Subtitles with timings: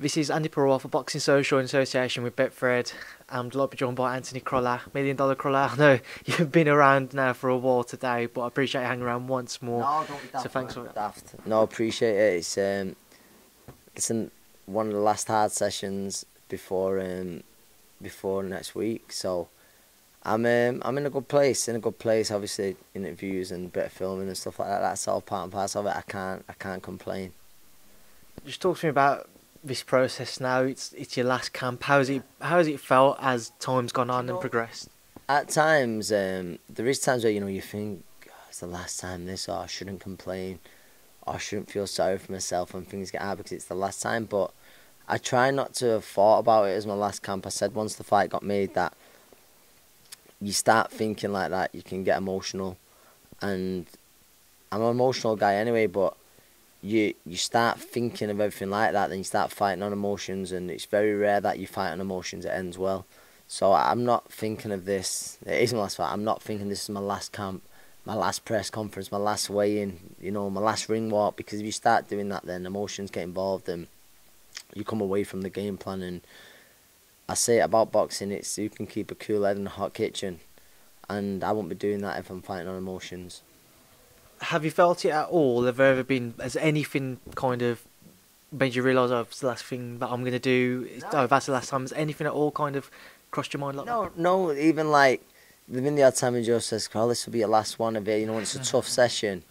[0.00, 2.92] This is Andy Parole for Boxing Social in association with Betfred.
[3.28, 5.70] I'm delighted to be joined by Anthony Crolla, Million Dollar Crolla.
[5.72, 9.02] I know you've been around now for a while today, but I appreciate you hanging
[9.02, 9.80] around once more.
[9.80, 10.44] No, don't be daft.
[10.44, 10.94] So thanks for it.
[10.94, 11.34] Daft.
[11.44, 12.36] No, I appreciate it.
[12.36, 12.94] It's um,
[13.96, 14.30] it's an,
[14.66, 17.42] one of the last hard sessions before um,
[18.00, 19.10] before next week.
[19.10, 19.48] So
[20.22, 21.66] I'm um, I'm in a good place.
[21.66, 22.30] In a good place.
[22.30, 24.78] Obviously, interviews and bit of filming and stuff like that.
[24.78, 25.98] That's all part and parcel of it.
[25.98, 27.32] I can't I can't complain.
[28.46, 29.28] Just talk to me about
[29.62, 30.62] this process now.
[30.62, 31.82] It's it's your last camp.
[31.84, 34.88] How's it how's it felt as time's gone on and progressed?
[35.28, 39.00] At times, um, there is times where you know you think oh, it's the last
[39.00, 40.58] time this, or I shouldn't complain,
[41.22, 44.02] or I shouldn't feel sorry for myself when things get hard because it's the last
[44.02, 44.24] time.
[44.24, 44.52] But
[45.06, 47.46] I try not to have thought about it as my last camp.
[47.46, 48.94] I said once the fight got made that
[50.40, 52.76] you start thinking like that, you can get emotional,
[53.42, 53.86] and
[54.70, 56.16] I'm an emotional guy anyway, but
[56.88, 60.70] you you start thinking of everything like that, then you start fighting on emotions, and
[60.70, 63.06] it's very rare that you fight on emotions it ends well.
[63.46, 65.38] So I'm not thinking of this.
[65.46, 66.12] It is my last fight.
[66.12, 67.62] I'm not thinking this is my last camp,
[68.04, 71.36] my last press conference, my last weigh-in, you know, my last ring walk.
[71.36, 73.86] Because if you start doing that, then emotions get involved, and
[74.74, 76.02] you come away from the game plan.
[76.02, 76.20] And
[77.28, 80.40] I say about boxing: it's you can keep a cool head in a hot kitchen,
[81.08, 83.42] and I won't be doing that if I'm fighting on emotions
[84.40, 85.64] have you felt it at all?
[85.64, 87.82] Have there ever been has anything kind of
[88.50, 90.88] made you realise oh it's the last thing that I'm gonna do?
[91.00, 91.08] No.
[91.12, 91.82] Oh that's the last time.
[91.82, 92.90] Has anything at all kind of
[93.30, 94.18] crossed your mind like no, that?
[94.18, 95.22] No, even like
[95.68, 98.08] within the odd time when Joe says, "Carl, this will be your last one of
[98.08, 99.44] it." You know, it's a tough session.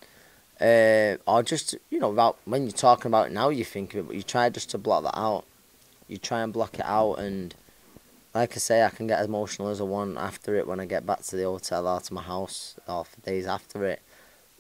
[0.60, 4.00] Uh, or just you know about when you're talking about it now, you think of
[4.00, 5.46] it, but you try just to block that out.
[6.08, 7.54] You try and block it out, and
[8.34, 10.86] like I say, I can get as emotional as I want after it when I
[10.86, 14.02] get back to the hotel or to my house or for days after it.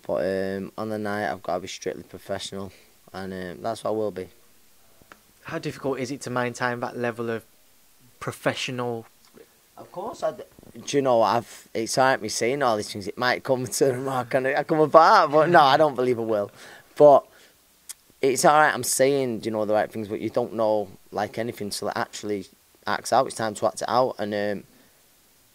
[0.07, 2.71] But um, on the night, I've got to be strictly professional,
[3.13, 4.29] and um, that's what I will be.
[5.43, 7.43] How difficult is it to maintain that level of
[8.21, 9.05] professional?
[9.77, 10.31] Of course, I.
[10.31, 11.67] Do you know I've?
[11.73, 13.07] It's alright me saying all these things.
[13.07, 16.17] It might come to the mark and I come apart, but no, I don't believe
[16.17, 16.51] it will.
[16.95, 17.25] But
[18.21, 18.73] it's alright.
[18.73, 21.97] I'm saying you know the right things, but you don't know like anything till it
[21.97, 22.47] actually
[22.85, 23.27] acts out.
[23.27, 24.63] It's time to act it out, and um,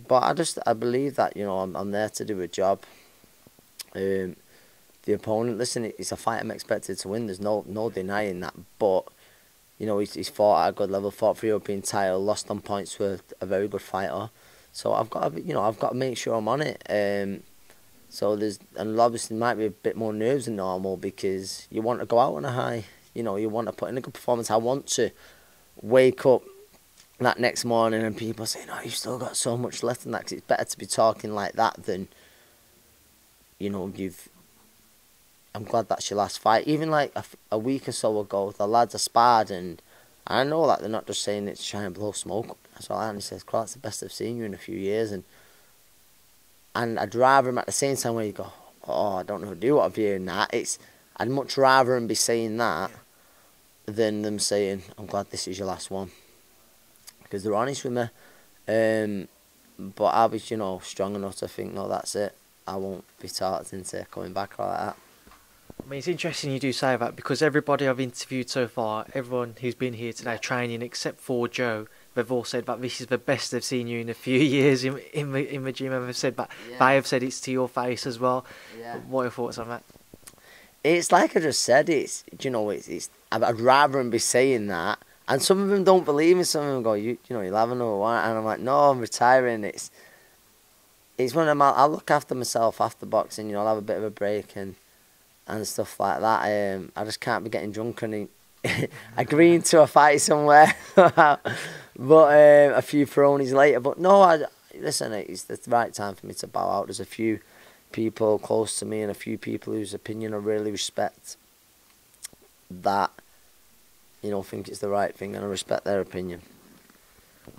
[0.06, 2.81] but I just I believe that you know I'm I'm there to do a job.
[3.94, 4.37] Um,
[5.05, 5.59] the opponent.
[5.59, 7.27] Listen, it's a fight I'm expected to win.
[7.27, 8.55] There's no no denying that.
[8.79, 9.05] But
[9.79, 12.61] you know, he's, he's fought at a good level, fought for European title, lost on
[12.61, 14.31] points with a very good fighter.
[14.73, 16.83] So I've got to, you know, I've got to make sure I'm on it.
[16.89, 17.43] Um,
[18.09, 22.01] so there's and obviously might be a bit more nerves than normal because you want
[22.01, 22.84] to go out on a high.
[23.15, 24.51] You know, you want to put in a good performance.
[24.51, 25.11] I want to
[25.81, 26.43] wake up
[27.19, 30.23] that next morning and people saying, "Oh, you've still got so much left in that."
[30.23, 32.09] Cause it's better to be talking like that than,
[33.59, 34.29] you know, you've
[35.55, 36.67] I'm glad that's your last fight.
[36.67, 39.83] Even like a, a week or so ago, the lads are sparred, and
[40.27, 42.57] I know that they're not just saying it to try and blow smoke.
[42.75, 43.01] That's all.
[43.01, 45.25] And he says, "Clark, it's the best I've seen you in a few years," and
[46.75, 48.53] and I'd rather him at the same time where you go,
[48.87, 50.79] "Oh, I don't know do what I'm hearing that." It's
[51.17, 52.91] I'd much rather him be saying that
[53.84, 56.11] than them saying, "I'm glad this is your last one,"
[57.23, 58.09] because they're honest with me.
[58.69, 59.29] Um,
[59.79, 62.37] but I was, you know, strong enough to think, no, that's it.
[62.67, 64.97] I won't be talked into coming back like that.
[65.84, 69.56] I mean, it's interesting you do say that because everybody I've interviewed so far, everyone
[69.60, 73.19] who's been here today training except for Joe, they've all said that this is the
[73.19, 75.92] best they've seen you in a few years in in the, in the gym.
[75.92, 76.78] And they've said that yeah.
[76.78, 78.44] they have said it's to your face as well.
[78.78, 78.98] Yeah.
[79.09, 79.82] What are your thoughts on that?
[80.84, 81.88] It's like I just said.
[81.88, 85.84] It's you know it's, it's I'd rather them be saying that, and some of them
[85.84, 86.44] don't believe me.
[86.44, 88.25] Some of them go, you you know you're having or what?
[88.25, 89.65] And I'm like, no, I'm retiring.
[89.65, 89.91] It's
[91.19, 93.48] it's when I'm I'll look after myself after boxing.
[93.48, 94.76] You know, I'll have a bit of a break and
[95.53, 96.77] and stuff like that.
[96.77, 98.29] Um, I just can't be getting drunk and
[99.17, 100.75] agreeing to a fight somewhere.
[100.95, 101.39] but
[101.99, 103.81] um, a few thrownies later.
[103.81, 104.45] But no, I,
[104.79, 106.87] listen, it's the right time for me to bow out.
[106.87, 107.41] There's a few
[107.93, 111.37] people close to me and a few people whose opinion I really respect
[112.71, 113.10] that,
[114.22, 116.43] you know, think it's the right thing and I respect their opinion.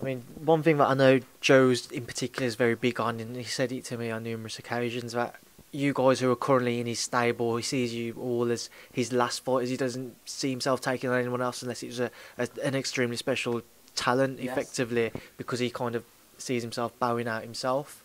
[0.01, 3.35] I mean, one thing that I know Joe's in particular is very big on, and
[3.35, 5.35] he said it to me on numerous occasions, that
[5.73, 9.43] you guys who are currently in his stable, he sees you all as his last
[9.43, 9.69] fighters.
[9.69, 13.17] He doesn't see himself taking on anyone else unless it was a, a an extremely
[13.17, 13.63] special
[13.95, 14.51] talent, yes.
[14.51, 16.05] effectively, because he kind of
[16.37, 18.03] sees himself bowing out himself.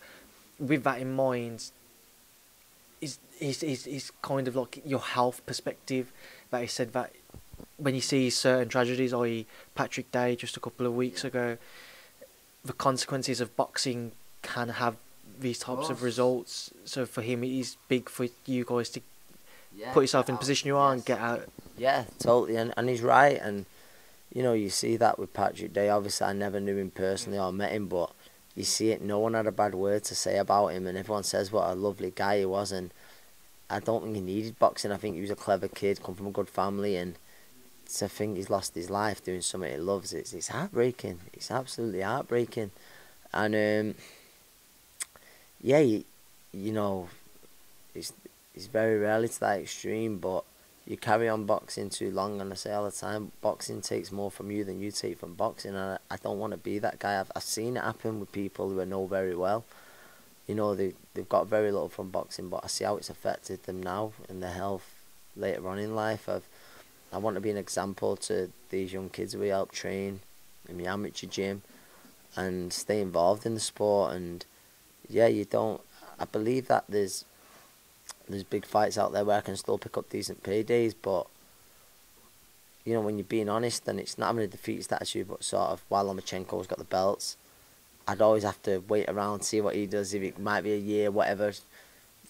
[0.59, 1.71] With that in mind,
[3.01, 6.11] is is is is kind of like your health perspective
[6.49, 7.13] that he said that
[7.77, 9.45] when you see certain tragedies, i.e.,
[9.75, 11.57] Patrick Day just a couple of weeks ago,
[12.65, 14.11] the consequences of boxing
[14.41, 14.97] can have
[15.39, 16.71] these types of, of results.
[16.85, 19.01] So for him, it is big for you guys to
[19.75, 20.97] yeah, put yourself in the position you are yes.
[20.97, 21.49] and get out.
[21.77, 23.65] Yeah, totally, and and he's right, and
[24.33, 25.89] you know, you see that with Patrick Day.
[25.89, 28.11] Obviously, I never knew him personally or met him, but
[28.55, 29.01] you see it.
[29.01, 31.75] No one had a bad word to say about him, and everyone says what a
[31.75, 32.71] lovely guy he was.
[32.71, 32.91] And
[33.69, 34.91] I don't think he needed boxing.
[34.91, 37.15] I think he was a clever kid, come from a good family, and
[37.95, 41.19] to think he's lost his life doing something he loves, it's it's heartbreaking.
[41.33, 42.71] It's absolutely heartbreaking,
[43.33, 43.95] and um,
[45.61, 46.03] yeah, you,
[46.51, 47.09] you know,
[47.93, 48.13] it's
[48.55, 50.43] it's very rarely to that extreme, but
[50.85, 54.31] you carry on boxing too long, and I say all the time, boxing takes more
[54.31, 56.99] from you than you take from boxing, and I, I don't want to be that
[56.99, 57.19] guy.
[57.19, 59.65] I've, I've seen it happen with people who I know very well.
[60.47, 63.63] You know, they, they've got very little from boxing, but I see how it's affected
[63.63, 64.95] them now in their health
[65.35, 66.27] later on in life.
[66.27, 66.47] I've,
[67.13, 70.21] I want to be an example to these young kids we help train
[70.67, 71.61] in the amateur gym
[72.35, 74.15] and stay involved in the sport.
[74.15, 74.43] And
[75.09, 75.81] yeah, you don't,
[76.19, 77.25] I believe that there's
[78.27, 81.25] there's big fights out there where I can still pick up decent paydays, but
[82.85, 85.69] you know, when you're being honest, then it's not having a defeat statue, but sort
[85.69, 87.37] of while Lomachenko's got the belts,
[88.07, 90.13] I'd always have to wait around see what he does.
[90.13, 91.53] If it might be a year, whatever,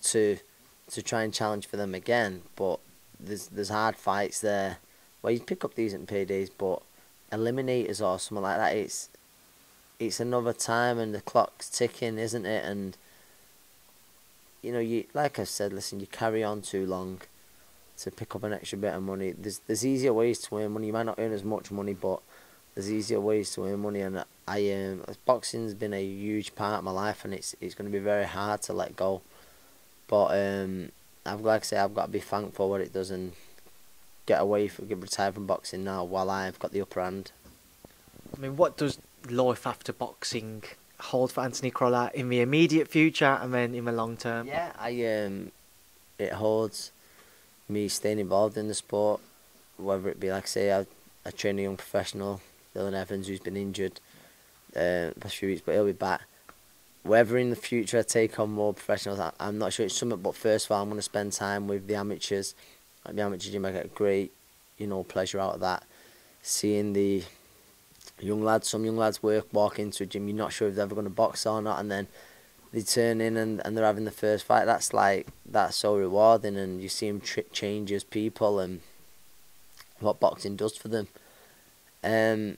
[0.04, 0.38] to
[0.92, 2.42] to try and challenge for them again.
[2.56, 2.80] But
[3.20, 4.78] there's there's hard fights there
[5.22, 6.82] where you pick up decent paydays, but
[7.32, 9.10] eliminators or something like that, it's
[10.00, 12.64] it's another time and the clock's ticking, isn't it?
[12.66, 12.98] And
[14.62, 17.22] you know, you like I said, listen, you carry on too long
[18.00, 19.32] to pick up an extra bit of money.
[19.32, 20.88] There's there's easier ways to earn money.
[20.88, 22.22] You might not earn as much money, but
[22.74, 24.02] there's easier ways to earn money.
[24.02, 27.92] And I um, boxing's been a huge part of my life, and it's it's going
[27.92, 29.22] to be very hard to let go.
[30.08, 30.92] But um,
[31.26, 33.34] I've like I say, I've got to be thankful what it does and
[34.26, 37.32] get away from get retired from boxing now while I've got the upper hand.
[38.36, 39.00] I mean, what does
[39.30, 40.64] life after boxing
[41.00, 44.48] hold for Anthony Crolla in the immediate future and then in the long term?
[44.48, 45.52] Yeah, I um,
[46.18, 46.92] it holds
[47.68, 49.22] me staying involved in the sport,
[49.78, 50.86] whether it be like say I,
[51.26, 52.42] I train a young professional,
[52.76, 54.00] Dylan Evans, who's been injured
[54.76, 56.22] uh, past few weeks, but he'll be back.
[57.04, 60.20] Whether in the future I take on more professionals, I, I'm not sure it's something.
[60.20, 62.56] But first of all, I'm going to spend time with the amateurs.
[63.06, 64.34] At the amateur gym, I get great,
[64.78, 65.84] you know, pleasure out of that.
[66.42, 67.24] Seeing the
[68.22, 70.84] young lads, some young lads work, walk into a gym, you're not sure if they're
[70.84, 72.08] ever going to box or not, and then
[72.72, 74.66] they turn in and, and they're having the first fight.
[74.66, 78.82] That's like that's so rewarding, and you see them tr- change as people and
[80.00, 81.08] what boxing does for them.
[82.04, 82.58] Um,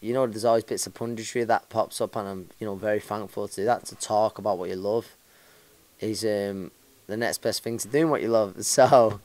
[0.00, 3.00] you know, there's always bits of punditry that pops up, and I'm you know very
[3.00, 5.14] thankful to that to talk about what you love
[6.00, 6.70] is um
[7.06, 8.54] the next best thing to doing what you love.
[8.62, 9.20] So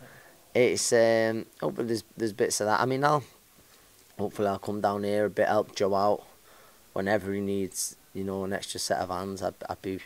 [0.54, 2.80] it's um hopefully there's there's bits of that.
[2.80, 3.24] I mean, I'll
[4.18, 6.24] hopefully I'll come down here a bit, help Joe out
[6.94, 9.42] whenever he needs, you know, an extra set of hands.
[9.42, 10.00] I'd, I'd be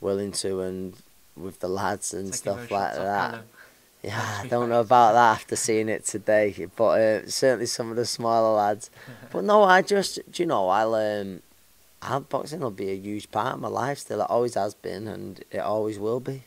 [0.00, 0.94] willing to, and
[1.36, 3.42] with the lads and stuff like that.
[4.02, 7.96] Yeah, I don't know about that after seeing it today, but uh, certainly some of
[7.96, 8.90] the smaller lads.
[9.30, 11.42] but no, I just, do you know, I'll, um,
[12.00, 14.20] I'll, boxing will be a huge part of my life still.
[14.20, 16.44] It always has been, and it always will be.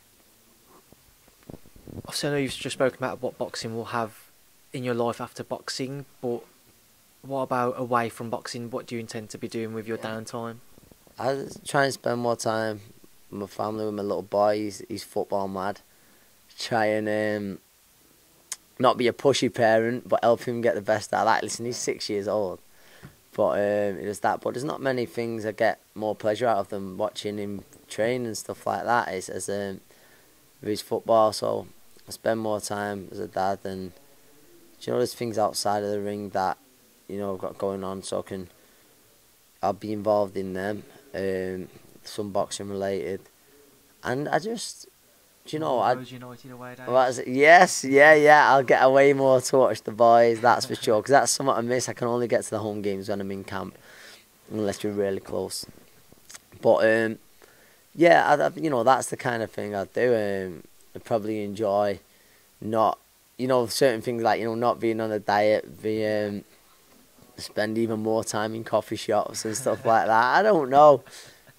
[2.05, 4.17] Obviously, I know you've just spoken about what boxing will have
[4.71, 6.41] in your life after boxing, but
[7.21, 8.69] what about away from boxing?
[8.69, 10.11] What do you intend to be doing with your yeah.
[10.11, 10.57] downtime?
[11.19, 12.81] I try and spend more time
[13.29, 14.57] with my family, with my little boy.
[14.57, 15.81] He's, he's football mad.
[16.57, 17.59] Try and um,
[18.79, 21.43] not be a pushy parent, but help him get the best out of that.
[21.43, 22.59] Listen, he's six years old.
[23.33, 24.41] But um, it was that.
[24.41, 28.25] But there's not many things I get more pleasure out of than watching him train
[28.25, 29.13] and stuff like that.
[29.13, 29.79] Is as um,
[30.59, 31.31] with his football.
[31.31, 31.67] So
[32.07, 33.93] I spend more time as a dad and
[34.81, 36.57] you know there's things outside of the ring that
[37.11, 38.49] you know, got going on, so I can
[39.61, 41.67] I'll be involved in them, um,
[42.03, 43.21] some boxing related,
[44.03, 44.87] and I just,
[45.45, 45.93] do you know, I.
[45.93, 48.51] United away well, yes, yeah, yeah.
[48.51, 50.41] I'll get away more to watch the boys.
[50.41, 51.01] That's for sure.
[51.01, 51.87] Because that's something I miss.
[51.87, 53.77] I can only get to the home games when I'm in camp,
[54.49, 55.65] unless we're really close.
[56.59, 57.19] But um,
[57.93, 60.15] yeah, I, you know, that's the kind of thing I do.
[60.15, 60.63] Um,
[60.95, 61.99] I probably enjoy
[62.59, 62.97] not,
[63.37, 66.43] you know, certain things like you know not being on a diet, the um,
[67.41, 70.35] spend even more time in coffee shops and stuff like that.
[70.37, 71.03] I don't know,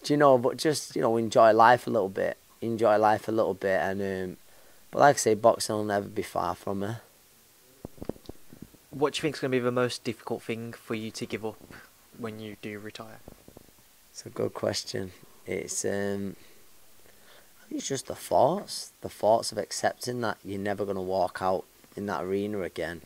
[0.03, 0.39] do you know?
[0.39, 2.37] But just you know, enjoy life a little bit.
[2.61, 4.37] Enjoy life a little bit, and um,
[4.91, 6.89] but like I say, boxing will never be far from me.
[8.91, 11.27] What do you think is going to be the most difficult thing for you to
[11.27, 11.57] give up
[12.19, 13.21] when you do retire?
[14.11, 15.13] It's a good question.
[15.47, 16.37] It's um,
[17.71, 21.65] it's just the thoughts, the thoughts of accepting that you're never going to walk out
[21.97, 23.03] in that arena again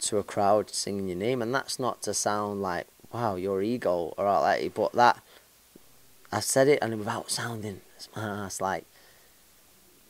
[0.00, 4.14] to a crowd singing your name, and that's not to sound like wow your ego
[4.16, 5.20] or all that, but that
[6.30, 8.84] I said it and without sounding smart, like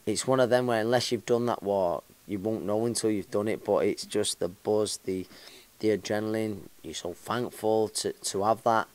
[0.06, 3.30] it's one of them where unless you've done that walk, you won't know until you've
[3.30, 3.64] done it.
[3.64, 5.26] But it's just the buzz, the
[5.80, 6.60] the adrenaline.
[6.82, 8.88] You're so thankful to to have that.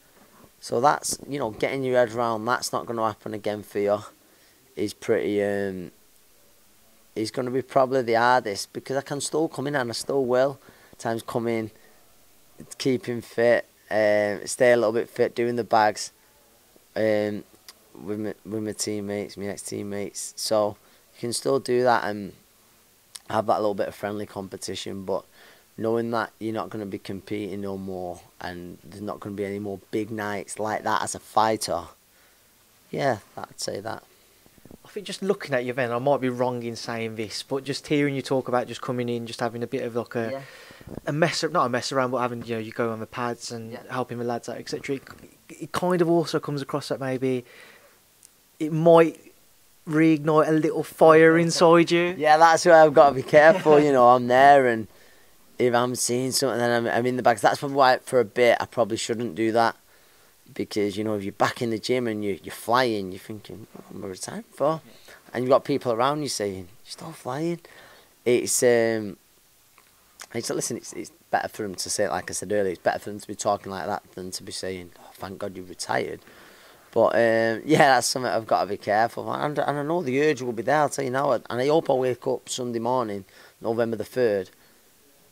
[0.60, 3.80] So that's you know getting your head around that's not going to happen again for
[3.80, 4.00] you.
[4.76, 5.92] Is pretty um.
[7.16, 9.94] Is going to be probably the hardest because I can still come in and I
[9.94, 10.60] still will.
[10.98, 11.72] Times coming,
[12.78, 16.12] keeping fit, um, stay a little bit fit, doing the bags,
[16.96, 17.44] um,
[18.02, 20.34] with my, with my teammates, my ex teammates.
[20.36, 20.78] So
[21.16, 22.34] you can still do that and
[23.30, 25.26] have that little bit of friendly competition, but
[25.78, 29.42] knowing that you're not going to be competing no more and there's not going to
[29.42, 31.84] be any more big nights like that as a fighter,
[32.92, 34.04] yeah, I'd say that.
[34.86, 37.64] I think just looking at you, then I might be wrong in saying this, but
[37.64, 40.32] just hearing you talk about just coming in, just having a bit of like a
[40.32, 40.42] Yeah.
[41.06, 43.06] A mess, up, not a mess around, but having you know you go on the
[43.08, 43.80] pads and Yeah.
[43.90, 44.96] helping the lads out, etc.
[44.98, 45.04] It,
[45.50, 47.46] it kind of also comes across that maybe
[48.60, 49.20] it might
[49.88, 52.16] reignite a little fire inside you.
[52.18, 53.80] Yeah, that's why I've got to be careful.
[53.80, 54.88] you know, I'm there, and
[55.60, 57.42] if I'm seeing something, then I'm, I'm in the bags.
[57.42, 59.76] That's probably why, for a bit, I probably shouldn't do that
[60.54, 63.68] because you know, if you're back in the gym and you you're flying, you're thinking,
[63.74, 64.82] what am I retiring for?
[65.34, 67.60] And you've got people around you saying, "You're still flying."
[68.24, 69.18] It's um,
[70.34, 70.78] it's listen.
[70.78, 73.20] It's it's better for them to say, like I said earlier, it's better for them
[73.20, 76.20] to be talking like that than to be saying, oh, "Thank God you retired."
[76.92, 79.32] But um, yeah, that's something I've got to be careful.
[79.32, 79.42] of.
[79.42, 80.80] And, and I know the urge will be there.
[80.80, 81.32] I'll tell you now.
[81.32, 83.26] And I hope I wake up Sunday morning,
[83.62, 84.50] November the third,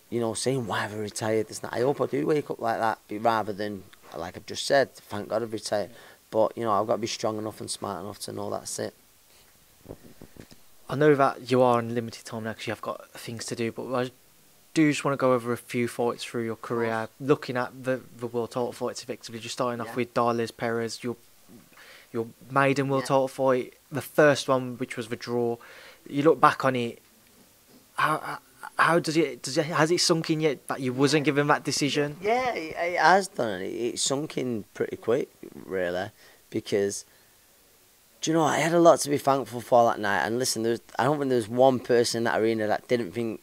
[0.10, 1.62] you know, saying why have I retired this.
[1.64, 3.84] I hope I do wake up like that, rather than
[4.16, 4.94] like I've just said.
[4.96, 5.92] Thank God I've retired.
[6.30, 8.80] But you know, I've got to be strong enough and smart enough to know that's
[8.80, 8.94] it.
[10.90, 13.56] I know that you are on limited time now because you have got things to
[13.56, 14.12] do, but I
[14.74, 18.02] do just want to go over a few fights through your career, looking at the
[18.18, 19.40] the world title fights effectively.
[19.40, 19.96] Just starting off Yeah.
[19.96, 21.16] with Darleys Perez, your
[22.14, 23.08] your maiden world Yeah.
[23.08, 25.58] title fight, the first one which was the draw.
[26.10, 27.00] You look back on it,
[27.96, 28.40] how
[28.78, 31.64] how- does it does it has it sunk in yet that you wasn't given that
[31.64, 32.18] decision?
[32.22, 33.62] Yeah, it, it has done.
[33.62, 35.30] It, it sunk in pretty quick,
[35.66, 36.10] really,
[36.50, 37.06] because
[38.22, 40.26] do you know I had a lot to be thankful for that night.
[40.26, 43.42] And listen, there's I don't think there's one person in that arena that didn't think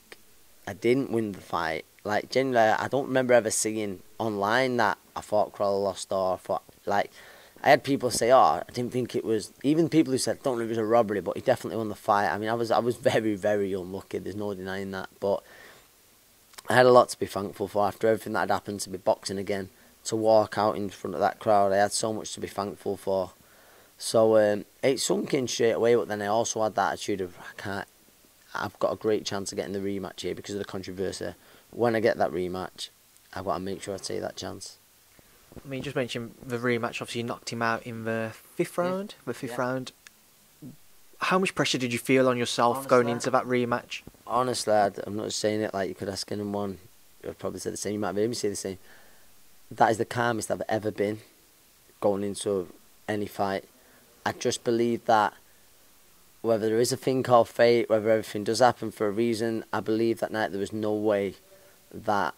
[0.69, 1.87] I didn't win the fight.
[2.05, 6.59] Like generally, I don't remember ever seeing online that I thought Crolla lost or I
[6.85, 7.11] like.
[7.63, 10.59] I had people say, "Oh, I didn't think it was." Even people who said, "Don't
[10.59, 12.29] know if it was a robbery," but he definitely won the fight.
[12.29, 14.19] I mean, I was, I was very, very unlucky.
[14.19, 15.09] There's no denying that.
[15.21, 15.43] But
[16.69, 18.99] I had a lot to be thankful for after everything that had happened to be
[18.99, 19.71] boxing again.
[20.05, 22.99] To walk out in front of that crowd, I had so much to be thankful
[22.99, 23.33] for.
[23.97, 27.39] So um, it sunk in straight away, but then I also had that attitude of
[27.39, 27.89] I can't.
[28.55, 31.35] I've got a great chance of getting the rematch here because of the controversy.
[31.71, 32.89] When I get that rematch,
[33.35, 34.79] I've got to make sure I take that chance.
[35.65, 37.01] I mean, you just mentioned the rematch.
[37.03, 38.85] Obviously, you knocked him out in the fifth Yeah.
[38.85, 39.15] round.
[39.27, 39.57] The fifth Yeah.
[39.61, 39.93] round.
[41.21, 44.03] How much pressure did you feel on yourself going into that rematch?
[44.27, 46.79] Honestly, I'd- I'm not saying it like you could ask anyone.
[47.27, 47.95] I'd probably say the same.
[47.95, 48.79] You might have heard me say the same.
[49.71, 51.21] That is the calmest I've ever been
[52.01, 52.69] going into
[53.09, 53.65] any fight.
[54.25, 55.35] I just believe that
[56.49, 59.81] whether there is a thing called fate, whether everything does happen for a reason, I
[59.81, 61.35] believe that night there was no way
[61.93, 62.35] that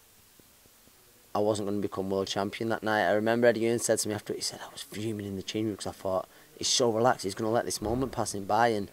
[1.33, 3.09] I wasn't going to become world champion that night.
[3.09, 5.45] I remember Eddie Hearn said to me after he said, I was fuming in the
[5.45, 8.35] change room because I thought, he's so relaxed, he's going to let this moment pass
[8.35, 8.69] him by.
[8.69, 8.91] And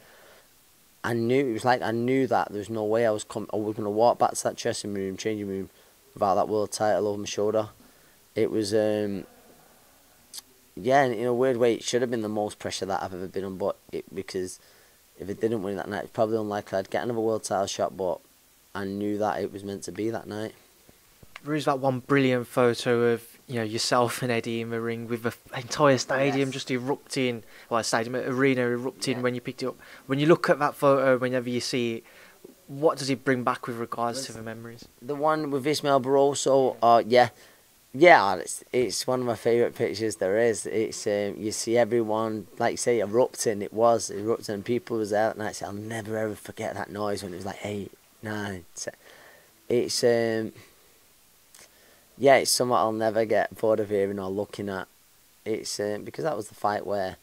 [1.04, 3.50] I knew, it was like I knew that there was no way I was, com-
[3.52, 5.72] I was going to walk back to that dressing room, changing room,
[6.14, 7.70] without that world title over my shoulder.
[8.36, 9.26] It was, um,
[10.76, 13.28] yeah, in a weird way, it should have been the most pressure that I've ever
[13.28, 14.60] been on, but it, because
[15.20, 17.96] if it didn't win that night, it's probably unlikely I'd get another world title shot,
[17.98, 18.20] but
[18.76, 20.54] I knew that it was meant to be that night.
[21.44, 25.08] There is that one brilliant photo of you know yourself and Eddie in the ring
[25.08, 26.54] with the entire stadium Yes.
[26.54, 27.44] just erupting.
[27.70, 29.24] Well, stadium arena erupting Yeah.
[29.24, 29.76] when you picked it up.
[30.08, 32.04] When you look at that photo, whenever you see it,
[32.68, 34.86] what does it bring back with regards to the memories?
[35.02, 37.30] The one with Ismael Barroso, uh, yeah,
[37.94, 40.66] yeah, it's, it's one of my favourite pictures there is.
[40.66, 43.62] It's um, you see everyone, like you say, erupting.
[43.62, 47.24] It was erupting, people was out, and I said, I'll never ever forget that noise
[47.24, 47.92] when it was like eight,
[48.22, 48.66] nine.
[48.76, 48.94] Ten.
[49.70, 50.54] It's um,
[52.18, 54.88] yeah, it's something I'll never get bored of hearing or looking at.
[55.46, 57.18] It's um, because that was the fight where,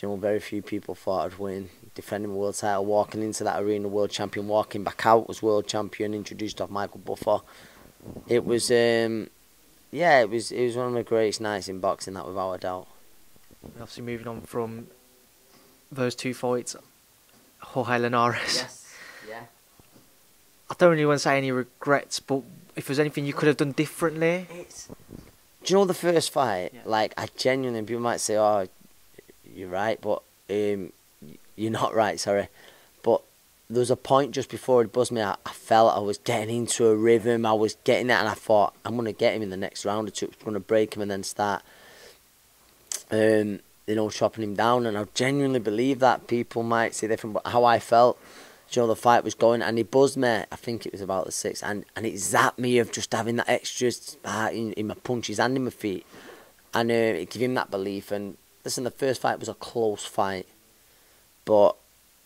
[0.00, 1.68] you know, very few people thought I'd win.
[1.94, 5.66] Defending the world title, walking into that arena, world champion, walking back out was world
[5.66, 7.40] champion, introduced off Michael Buffer.
[8.28, 9.28] It was, um,
[9.90, 12.58] yeah, it was it was one of the greatest nights in boxing, that without a
[12.58, 12.86] doubt.
[13.80, 14.86] Obviously, moving on from
[15.90, 16.76] those two fights,
[17.60, 18.64] Jorge Linares.
[19.28, 19.40] yeah.
[20.70, 22.42] I don't really want to say any regrets, but
[22.76, 24.86] if there's anything you could have done differently, It's,
[25.64, 26.72] do you know the first fight?
[26.74, 26.80] Yeah.
[26.84, 28.68] Like I genuinely, people might say, "Oh,
[29.54, 30.92] you're right," but um,
[31.56, 32.20] you're not right.
[32.20, 32.50] Sorry, but
[33.70, 35.20] there was a point just before it buzzed me.
[35.20, 37.44] I, I felt I was getting into a rhythm.
[37.44, 40.08] I was getting it, and I thought I'm gonna get him in the next round
[40.08, 40.26] or two.
[40.26, 41.62] I'm gonna break him and then start,
[43.10, 44.86] um, you know, chopping him down.
[44.86, 48.18] And I genuinely believe that people might say different, but how I felt,
[48.70, 50.44] you know, the fight was going, and he buzzed me.
[50.50, 53.36] I think it was about the six, and and it zapped me of just having
[53.36, 56.06] that extra spark in, in my punches and in my feet,
[56.72, 58.12] and uh, it gave him that belief.
[58.12, 60.46] And listen, the first fight was a close fight,
[61.44, 61.76] but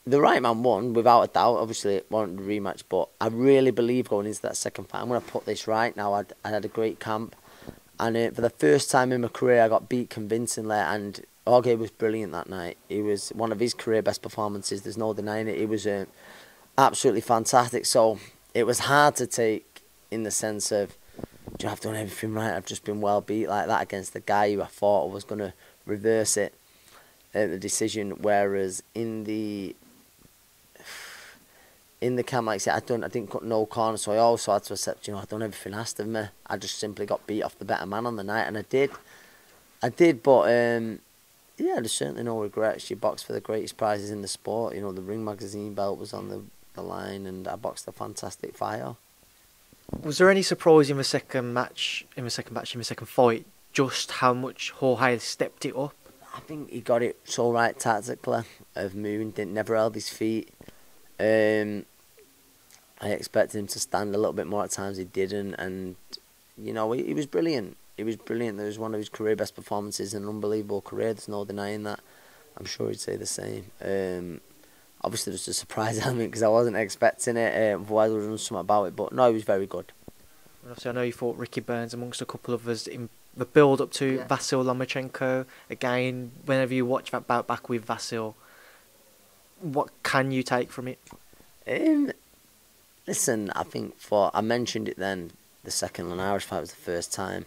[0.05, 1.57] the right man won without a doubt.
[1.57, 5.09] Obviously, it wasn't a rematch, but I really believe going into that second fight, I'm
[5.09, 6.15] going to put this right now.
[6.15, 7.37] I'd, I had a great camp,
[8.01, 10.77] and uh, for the first time in my career, I got beat convincingly.
[10.77, 12.79] And Jorge was brilliant that night.
[12.89, 14.83] He was one of his career best performances.
[14.83, 15.59] There's no denying it.
[15.59, 16.07] He was uh,
[16.79, 17.87] absolutely fantastic.
[17.87, 18.19] So
[18.55, 20.97] it was hard to take in the sense of,
[21.59, 22.55] do I've done everything right.
[22.55, 25.41] I've just been well beat like that against the guy who I thought was going
[25.41, 25.53] to
[25.87, 26.55] reverse it,
[27.35, 28.23] uh, the decision.
[28.23, 29.77] Whereas in the
[32.03, 34.17] in the camp, like I said, I don't, I didn't cut no corners, so I
[34.19, 36.25] also had to accept, you know, I done everything asked of me.
[36.49, 38.91] I just simply got beat off the better man on the night, and I did,
[39.81, 40.99] I did, but um,
[41.57, 42.91] yeah, there's certainly no regrets.
[42.91, 44.75] You boxed for the greatest prizes in the sport.
[44.75, 46.43] You know, the Ring Magazine belt was on the,
[46.75, 48.97] the line, and I boxed a fantastic fighter.
[50.03, 53.07] Was there any surprise in the second match, in the second match, in the second
[53.07, 55.95] fight, just how much Jorge stepped it up?
[56.35, 58.43] I think he got it so right tactically
[58.75, 60.53] of moving, didn't never held his feet.
[61.21, 61.85] Um,
[63.03, 64.97] I expected him to stand a little bit more at times.
[64.97, 65.97] He didn't, and
[66.57, 67.77] you know he, he was brilliant.
[67.97, 68.61] He was brilliant.
[68.61, 71.13] It was one of his career best performances, an unbelievable career.
[71.13, 72.01] There's no denying that.
[72.57, 73.67] I'm sure he'd say the same.
[73.85, 74.41] Um,
[75.03, 77.75] obviously, there's a surprise element because I wasn't expecting it.
[77.75, 78.97] Um, otherwise, I would have done something about it.
[78.97, 79.93] But no, he was very good.
[80.65, 83.81] Obviously, I know you fought Ricky Burns amongst a couple of us in the build
[83.81, 84.27] up to yeah.
[84.29, 85.47] Vasyl Lomachenko.
[85.69, 88.35] Again, whenever you watch that bout back with Vasyl,
[89.61, 90.99] what can you take from it?
[91.67, 92.13] Um,
[93.13, 95.33] Listen, I think for I mentioned it then.
[95.65, 97.45] The second Irish fight was the first time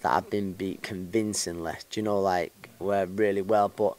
[0.00, 1.74] that I've been beat convincingly.
[1.90, 3.98] Do you know, like where really well, but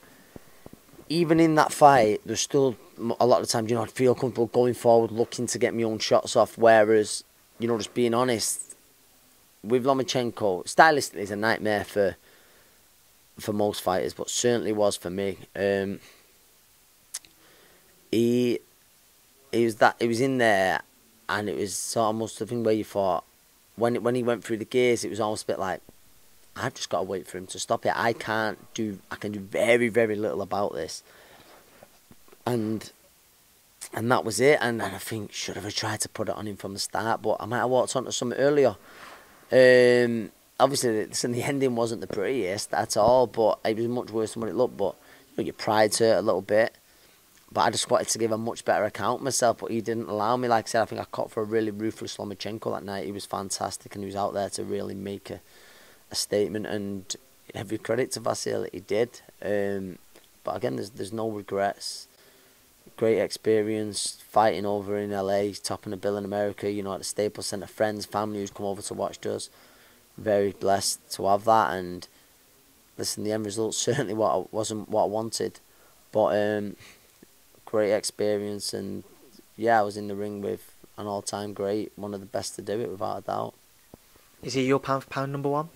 [1.08, 2.76] even in that fight, there's still
[3.20, 5.84] a lot of times, you know, I'd feel comfortable going forward, looking to get my
[5.84, 6.58] own shots off.
[6.58, 7.24] Whereas,
[7.60, 8.76] you know, just being honest,
[9.64, 12.16] with Lomachenko, stylistically, is a nightmare for
[13.40, 15.38] for most fighters, but certainly was for me.
[15.56, 16.00] Um,
[18.12, 18.60] he
[19.52, 20.82] he was that he was in there,
[21.28, 23.24] and it was almost the thing where you thought
[23.76, 25.82] when when he went through the gears, it was almost a bit like
[26.56, 27.94] I've just got to wait for him to stop it.
[27.96, 31.04] I can't do I can do very very little about this,
[32.46, 32.90] and
[33.94, 34.60] and that was it.
[34.62, 37.22] And, and I think should have tried to put it on him from the start,
[37.22, 38.76] but I might have walked onto something earlier.
[39.52, 44.34] Um, obviously, listen, the ending wasn't the prettiest at all, but it was much worse
[44.34, 44.78] than what it looked.
[44.78, 44.96] But
[45.32, 46.76] you know, your pride's hurt a little bit.
[47.56, 50.36] But I just wanted to give a much better account myself, but he didn't allow
[50.36, 50.50] me.
[50.50, 53.06] Like I said, I think I caught for a really ruthless Lomachenko that night.
[53.06, 55.40] He was fantastic and he was out there to really make a,
[56.12, 56.66] a statement.
[56.66, 57.16] And
[57.54, 59.22] every credit to Vasyl, he did.
[59.42, 60.00] Um,
[60.44, 62.10] but again, there's there's no regrets.
[62.98, 66.70] Great experience fighting over in LA, topping the bill in America.
[66.70, 69.50] You know, at the Staples Center, friends, family who's come over to watch us.
[70.18, 71.72] Very blessed to have that.
[71.74, 72.06] And
[72.98, 75.62] listen, the end result certainly what I, wasn't what I wanted,
[76.12, 76.36] but.
[76.36, 76.76] Um,
[77.66, 79.04] great experience, and
[79.58, 82.62] yeah, I was in the ring with an all-time great, one of the best to
[82.62, 83.54] do it without a doubt.
[84.44, 85.70] Is he your pound for pound number one?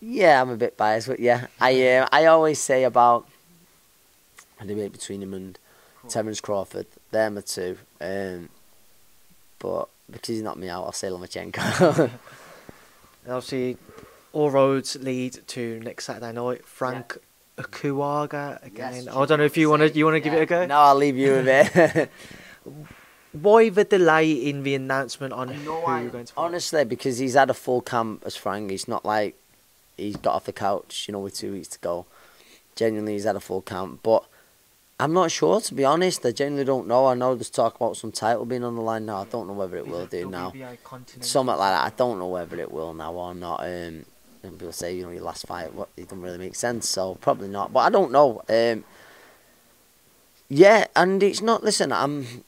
[0.00, 3.28] Yeah, I'm a bit biased, but yeah, I uh, I always say about
[4.60, 5.58] a debate between him and
[6.08, 6.86] Terence Crawford.
[7.12, 8.48] They're my two, um,
[9.60, 12.10] but because he's not me out, I'll say Lomachenko.
[13.28, 13.76] obviously,
[14.32, 16.66] all roads lead to next Saturday night.
[16.66, 17.22] Frank yeah.
[17.58, 18.94] Urquiaga again.
[19.04, 20.66] Yes, I don't know if you want to you want to give it a go.
[20.66, 22.10] No, I'll leave you with it.
[23.32, 26.32] Why the delay in the announcement on who you're going to?
[26.36, 28.70] Honestly, because he's had a full camp as Frank.
[28.70, 29.36] He's not like
[29.96, 32.06] he's got off the couch, you know, with two weeks to go.
[32.76, 34.24] Genuinely, he's had a full camp, but
[35.00, 36.24] I'm not sure to be honest.
[36.24, 37.06] I genuinely don't know.
[37.06, 39.22] I know there's talk about some title being on the line now.
[39.22, 40.52] I don't know whether it will do now.
[41.20, 41.84] Something like that.
[41.84, 43.60] I don't know whether it will now or not.
[43.64, 44.04] Um,
[44.42, 46.88] and people say, you know, your last fight, what it doesn't really make sense.
[46.88, 47.72] So probably not.
[47.72, 48.42] But I don't know.
[48.48, 48.84] Um,
[50.48, 51.62] yeah, and it's not.
[51.62, 52.44] Listen, I'm,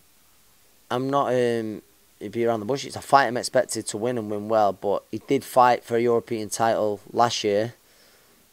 [0.91, 1.29] I'm not.
[1.29, 1.83] Um,
[2.21, 2.85] it'd be around the bush.
[2.85, 4.73] It's a fight I'm expected to win and win well.
[4.73, 7.75] But he did fight for a European title last year.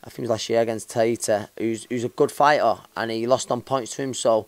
[0.04, 3.28] I think it was last year against Taita, who's who's a good fighter, and he
[3.28, 4.14] lost on points to him.
[4.14, 4.48] So,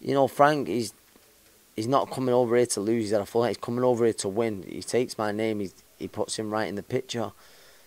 [0.00, 0.94] you know, Frank, he's
[1.76, 3.04] he's not coming over here to lose.
[3.04, 3.44] He's had a full.
[3.44, 4.64] He's coming over here to win.
[4.68, 5.60] He takes my name.
[5.60, 7.32] He he puts him right in the picture.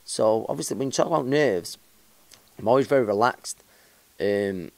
[0.06, 1.78] So obviously, when you talk about nerves,
[2.58, 3.64] I'm always very relaxed.
[4.20, 4.72] Um,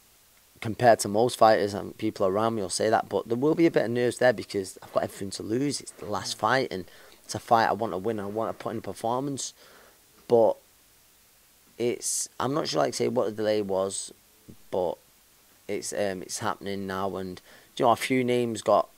[0.62, 3.68] compared to most fighters and people around me will say that, but there will be
[3.68, 5.80] a bit of nerves there because I've got everything to lose.
[5.82, 6.86] It's the last fight and
[7.24, 8.20] it's a fight I want to win.
[8.20, 9.54] I want to put in a performance,
[10.28, 10.58] but
[11.78, 14.14] it's I'm not sure like say what the delay was,
[14.72, 14.98] but
[15.68, 17.42] it's um it's happening now and
[17.76, 18.90] you know a few names got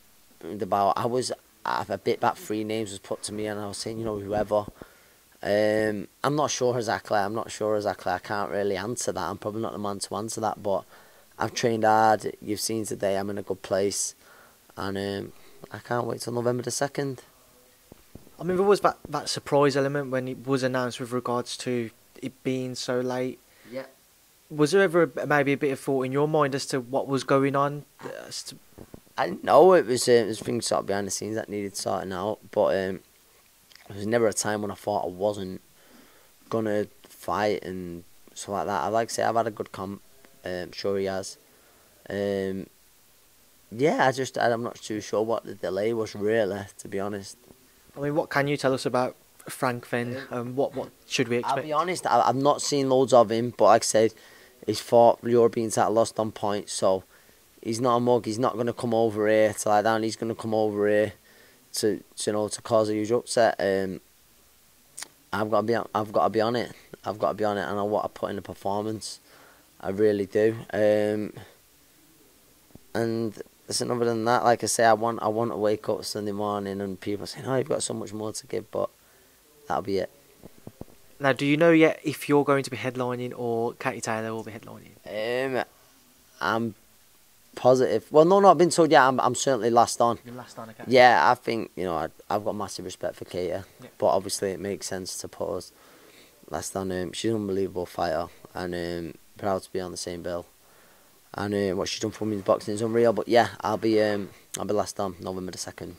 [0.43, 1.31] about I was
[1.65, 4.05] I've a bit back three names was put to me and I was saying you
[4.05, 4.65] know whoever.
[5.41, 7.17] Um, I'm not sure exactly.
[7.17, 8.11] I'm not sure exactly.
[8.11, 9.29] I can't really answer that.
[9.29, 10.83] I'm probably not the man to answer that, but
[11.37, 12.35] I've trained hard.
[12.41, 13.17] You've seen today.
[13.17, 14.15] I'm in a good place,
[14.75, 15.31] and um,
[15.71, 17.23] I can't wait till November the second.
[18.39, 21.89] I mean, there was that, that surprise element when it was announced with regards to
[22.21, 23.39] it being so late.
[23.71, 23.85] Yeah.
[24.49, 27.23] Was there ever maybe a bit of thought in your mind as to what was
[27.23, 27.85] going on?
[28.01, 28.55] To...
[29.17, 31.75] I know it was, uh, it was things sort of behind the scenes that needed
[31.75, 33.01] sorting out, but um,
[33.89, 35.61] there was never a time when I thought I wasn't
[36.49, 38.83] gonna fight and stuff like that.
[38.83, 40.01] I like to say I've had a good comp.
[40.45, 41.37] Um, sure he has.
[42.09, 42.67] Um,
[43.71, 47.37] yeah, I just I'm not too sure what the delay was really, to be honest.
[47.97, 49.15] I mean, what can you tell us about
[49.47, 50.21] Frank then?
[50.31, 51.57] Um, what what should we expect?
[51.57, 54.13] I'll be honest, I, I've not seen loads of him, but like I said,
[54.65, 57.03] he's fought Europeans that lost on points, so
[57.61, 58.25] he's not a mug.
[58.25, 60.03] He's not going to come over here to lie down.
[60.03, 61.13] He's going to come over here
[61.81, 63.55] to, to you know to cause a huge upset.
[63.59, 64.01] Um,
[65.31, 66.71] I've got to be I've got to be on it.
[67.05, 69.19] I've got to be on it, and I want to put in a performance.
[69.81, 70.55] I really do.
[70.73, 71.33] Um,
[72.93, 76.03] and listen, other than that, like I say, I want I want to wake up
[76.03, 78.89] Sunday morning and people saying, "Oh, you've got so much more to give," but
[79.67, 80.09] that'll be it.
[81.19, 84.43] Now, do you know yet if you're going to be headlining or Katie Taylor will
[84.43, 84.95] be headlining?
[85.05, 85.63] Um,
[86.39, 86.75] I'm
[87.55, 88.11] positive.
[88.11, 88.91] Well, no, no, I've been told.
[88.91, 90.19] Yeah, I'm, I'm certainly last on.
[90.25, 90.83] You're last on, okay.
[90.87, 93.61] Yeah, I think you know I, I've got massive respect for Katie, Yeah.
[93.97, 95.71] but obviously it makes sense to put us
[96.49, 96.91] last on.
[96.91, 100.45] Um, she's an unbelievable fighter, and um, proud to be on the same bill.
[101.33, 103.13] And uh, what she's done for me in boxing is unreal.
[103.13, 105.95] But yeah, I'll be um, I'll be last on November the second.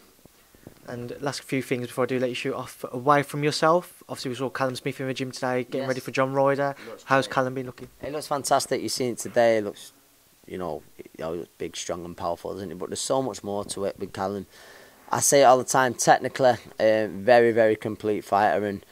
[0.89, 2.85] And last few things before I do let you shoot off.
[2.91, 5.89] Away from yourself, obviously we saw Callum Smith in the gym today, getting Yes.
[5.89, 6.75] ready for John Ryder.
[7.05, 7.35] How's great.
[7.35, 7.89] Callum been looking?
[8.03, 8.83] It looks fantastic.
[8.83, 9.59] You've seen it today.
[9.59, 9.93] It looks,
[10.51, 12.79] you know, you know, it's big, strong, and powerful, doesn't it?
[12.79, 14.47] But there's so much more to it with Callum.
[15.11, 15.95] I say it all the time.
[15.95, 18.67] Technically, uh, very, very complete fighter.
[18.67, 18.85] And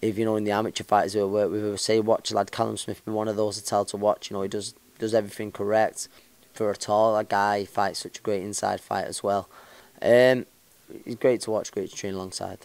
[0.00, 2.50] if you know, in the amateur fighters who I work with, who say watch lad
[2.50, 4.30] Callum Smith, be one of those to tell to watch.
[4.30, 6.08] You know, he does does everything correct
[6.54, 7.60] for a taller guy.
[7.60, 9.48] He fights such a great inside fight as well.
[10.00, 10.46] Um,
[11.04, 11.70] he's great to watch.
[11.70, 12.60] Great to train alongside.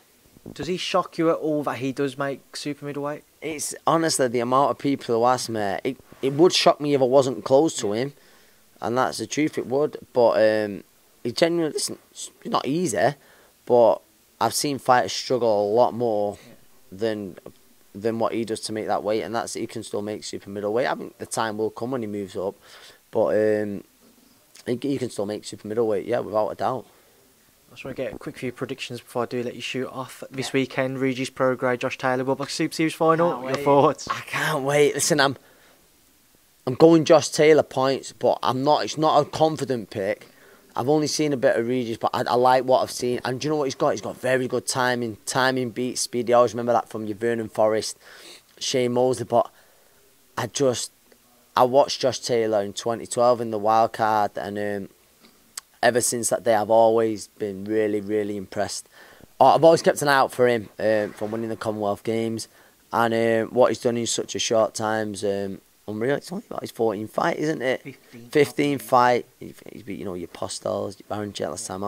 [0.54, 3.24] Does he shock you at all that he does make super middleweight?
[3.42, 5.78] It's honestly the amount of people who ask me.
[5.84, 8.14] It it would shock me if I wasn't close to him,
[8.82, 9.58] and that's the truth.
[9.58, 10.32] It would, but
[10.66, 10.84] um,
[11.24, 11.98] he genuinely listen.
[12.12, 13.16] It's not easy,
[13.66, 13.98] but
[14.40, 16.38] I've seen fighters struggle a lot more
[16.92, 17.38] than
[17.94, 20.50] than what he does to make that weight, and that's he can still make super
[20.50, 20.88] middleweight.
[20.88, 22.56] I think the time will come when he moves up,
[23.12, 23.84] but um,
[24.66, 26.06] he, he can still make super middleweight.
[26.06, 26.86] Yeah, without a doubt.
[27.70, 29.88] I just want to get a quick few predictions before I do let you shoot
[29.88, 30.24] off.
[30.32, 33.30] This weekend, Regis Prograis, Josh Taylor, World Box Super Series final.
[33.30, 33.64] Your wait.
[33.64, 34.08] thoughts?
[34.10, 34.96] I can't wait.
[34.96, 35.38] Listen, I'm
[36.68, 38.84] I'm going Josh Taylor points, but I'm not.
[38.84, 40.28] It's not a confident pick.
[40.76, 43.20] I've only seen a bit of Regis, but I, I like what I've seen.
[43.26, 43.92] And do you know what he's got?
[43.92, 45.18] He's got very good timing.
[45.26, 46.30] Timing beats speed.
[46.30, 47.98] I always remember that from your Vernon Forrest,
[48.60, 49.26] Shane Mosley.
[49.26, 49.50] But
[50.38, 50.92] I just
[51.56, 54.90] I watched Josh Taylor in 2012 in the wild card, and um,
[55.84, 58.88] ever since that day, I've always been really, really impressed.
[59.40, 62.48] Oh, I've always kept an eye out for him um, from winning the Commonwealth Games,
[62.94, 66.16] and um, what he's done in such a short time's um, unreal.
[66.16, 67.82] It's only about his 14 fight, isn't it?
[67.82, 68.30] 15.
[68.30, 69.26] 15 fight.
[69.40, 71.84] He's he's beat you know your Postols, your Baron last time.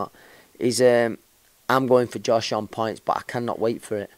[0.58, 1.18] He's um,
[1.68, 4.10] I'm going for Josh on points, but I cannot wait for it.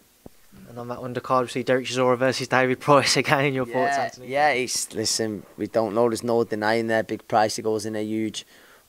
[0.68, 3.44] And on that undercard, we see Derek Chisora versus David Price again.
[3.47, 4.29] in Your thoughts, Anthony?
[4.29, 4.49] yeah.
[4.51, 5.44] It's listen.
[5.57, 6.09] We don't know.
[6.09, 7.03] There's no denying there.
[7.03, 7.57] Big Price.
[7.57, 8.44] He goes in a huge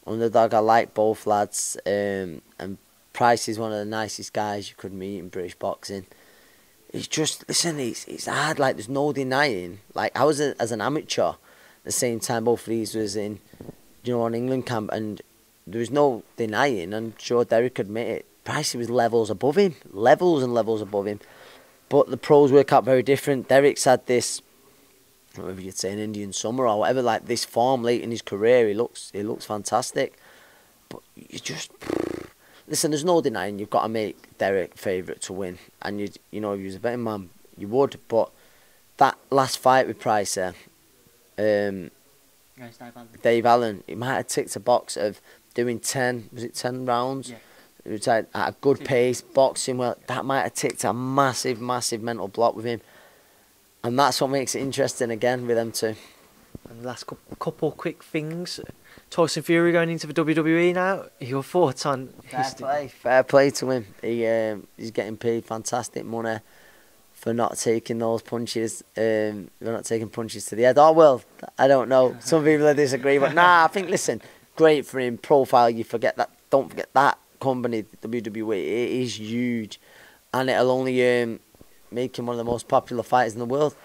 [0.08, 0.54] underdog.
[0.54, 1.78] I like both lads.
[1.86, 2.78] Um, and
[3.14, 6.06] Price is one of the nicest guys you could meet in British boxing.
[6.90, 7.80] It's just listen.
[7.80, 8.60] It's it's hard.
[8.60, 9.80] Like there's no denying.
[9.94, 13.16] Like I was a, as an amateur, at the same time both of these was
[13.16, 13.40] in,
[14.04, 15.22] you know, on England camp, and
[15.68, 16.94] there was no denying.
[16.94, 18.26] I'm sure Derek admit it.
[18.44, 21.20] Price was levels above him, levels and levels above him.
[21.90, 23.48] But the pros work out very different.
[23.48, 24.42] Derek's had this
[25.38, 28.68] whatever you'd say an Indian summer or whatever, like this form late in his career,
[28.68, 30.18] he looks he looks fantastic.
[30.90, 31.72] But you just
[32.68, 32.92] listen.
[32.92, 36.54] There's no denying you've got to make Derek favourite to win, and you you know
[36.54, 38.00] if you was a betting man, you would.
[38.08, 38.32] But
[38.98, 40.54] that last fight with Price, uh,
[41.38, 41.92] um,
[43.22, 45.22] Dave Allen, he might have ticked a box of
[45.54, 46.30] doing ten.
[46.34, 47.30] Was it ten rounds?
[47.32, 47.38] Yeah.
[47.84, 49.98] It was at at a good pace, boxing well.
[50.08, 52.82] That might have ticked a massive, massive mental block with him,
[53.84, 55.96] and that's what makes it interesting again with them two.
[56.68, 58.60] And last cou- couple quick things.
[59.10, 61.06] Tyson Fury going into the WWE now.
[61.20, 63.86] Your thoughts on Fair his play, fair play to him.
[64.02, 66.40] He um, he's getting paid fantastic money
[67.14, 68.84] for not taking those punches.
[68.98, 70.78] Um, for not taking punches to the head.
[70.78, 71.24] Oh well,
[71.58, 72.16] I don't know.
[72.20, 74.22] Some people disagree, but nah, I think listen,
[74.56, 75.18] great for him.
[75.18, 75.70] Profile.
[75.70, 76.30] You forget that.
[76.50, 78.58] Don't forget that company, WWE.
[78.58, 79.80] It is huge,
[80.34, 81.40] and it'll only um,
[81.92, 83.76] make him one of the most popular fighters in the world.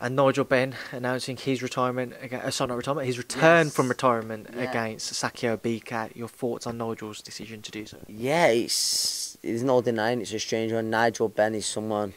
[0.00, 2.14] And Nigel Benn announcing his retirement.
[2.32, 3.06] Uh, sorry, not retirement.
[3.06, 3.74] His return Yes.
[3.74, 4.70] from retirement Yeah.
[4.70, 6.14] against Sakio Bika.
[6.14, 7.98] Your thoughts on Nigel's decision to do so?
[8.06, 10.90] Yeah, it's there's no denying it's a strange one.
[10.90, 12.14] Nigel Benn is someone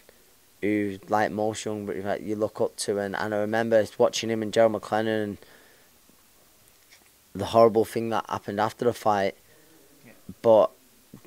[0.62, 4.30] who, like most young, but like, you look up to, and, and I remember watching
[4.30, 5.38] him and Gerald McClellan and
[7.34, 9.36] the horrible thing that happened after the fight.
[10.06, 10.12] Yeah.
[10.44, 10.70] But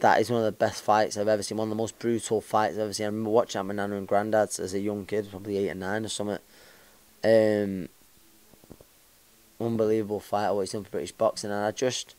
[0.01, 1.59] that is one of the best fights I've ever seen.
[1.59, 3.05] One of the most brutal fights I've ever seen.
[3.05, 5.75] I remember watching at my nana and granddad's as a young kid, probably eight or
[5.75, 6.39] nine or something.
[7.23, 7.89] Um,
[9.61, 10.47] unbelievable fight.
[10.47, 12.15] I watched for British boxing, and I just,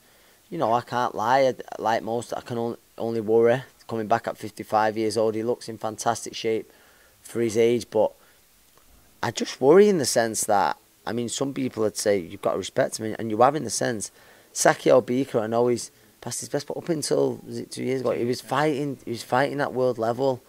[0.49, 1.53] you know, I can't lie.
[1.79, 3.63] Like most, I can only, only worry.
[3.87, 6.71] Coming back at 55 years old, he looks in fantastic shape
[7.21, 8.11] for his age, but
[9.21, 12.53] I just worry in the sense that, I mean, some people would say you've got
[12.53, 14.11] to respect him, and you have in the sense,
[14.53, 15.91] Sakio Bika, I know he's
[16.25, 19.11] past his best, but up until was it two years ago, he was fighting, he
[19.11, 20.41] was fighting at world level,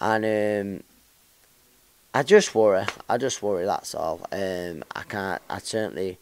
[0.00, 0.82] and um,
[2.14, 2.86] I just worry.
[3.06, 3.66] I just worry.
[3.66, 4.26] That's all.
[4.32, 5.42] Um, I can't.
[5.50, 6.18] I certainly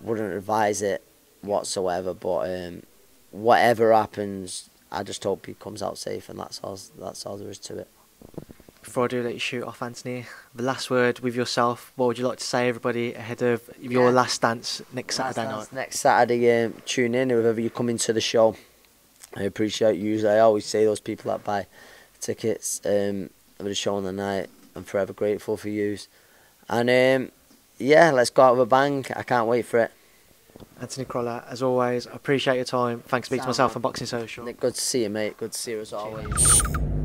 [0.00, 1.02] wouldn't advise it
[1.42, 2.14] whatsoever.
[2.14, 2.82] But um,
[3.32, 6.78] whatever happens, I just hope he comes out safe, and that's all.
[6.98, 7.88] That's all there is to it.
[8.86, 11.92] Before I do let you shoot off, Anthony, the last word with yourself.
[11.96, 14.10] What would you like to say, everybody, ahead of your Yeah.
[14.10, 15.56] last dance next Saturday Last night?
[15.56, 17.30] dance Next Saturday, um, tune in.
[17.30, 18.54] Whoever you come into the show,
[19.34, 20.26] I appreciate you.
[20.28, 21.66] I always say those people that buy
[22.20, 24.48] tickets um, for the show on the night.
[24.76, 26.06] I'm forever grateful for yous.
[26.68, 27.32] And um,
[27.78, 29.04] yeah, let's go out with a bang.
[29.16, 29.90] I can't wait for it.
[30.80, 33.00] Anthony Crolla, as always, I appreciate your time.
[33.00, 33.76] Thanks for speaking to myself man.
[33.78, 34.44] on Boxing Social.
[34.52, 35.36] Good to see you, mate.
[35.38, 36.95] Good to see you as always.